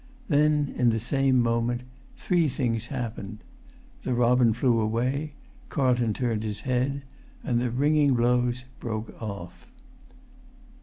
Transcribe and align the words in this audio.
Then, 0.29 0.73
in 0.77 0.89
the 0.89 0.99
same 0.99 1.39
moment, 1.39 1.83
three 2.17 2.47
things 2.47 2.87
happened. 2.87 3.43
The 4.01 4.15
robin 4.15 4.51
flew 4.51 4.79
away, 4.79 5.33
Carlton 5.69 6.15
turned 6.15 6.41
his 6.41 6.61
head, 6.61 7.03
and 7.43 7.61
the 7.61 7.69
ringing 7.69 8.15
blows 8.15 8.63
broke 8.79 9.13
off. 9.21 9.67